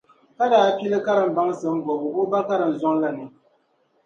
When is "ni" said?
3.17-3.25